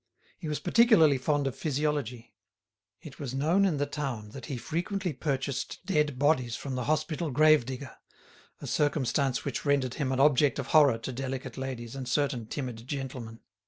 He 0.39 0.47
was 0.47 0.59
particularly 0.59 1.19
fond 1.19 1.45
of 1.45 1.55
physiology. 1.55 2.33
It 3.03 3.19
was 3.19 3.35
known 3.35 3.65
in 3.65 3.77
the 3.77 3.85
town 3.85 4.29
that 4.31 4.47
he 4.47 4.57
frequently 4.57 5.13
purchased 5.13 5.77
dead 5.85 6.17
bodies 6.17 6.55
from 6.55 6.73
the 6.73 6.85
hospital 6.85 7.29
grave 7.29 7.67
digger, 7.67 7.95
a 8.59 8.65
circumstance 8.65 9.45
which 9.45 9.63
rendered 9.63 9.93
him 9.93 10.11
an 10.11 10.19
object 10.19 10.57
of 10.57 10.65
horror 10.73 10.97
to 10.97 11.11
delicate 11.11 11.55
ladies 11.55 11.95
and 11.95 12.07
certain 12.07 12.47
timid 12.47 12.87
gentlemen. 12.87 13.41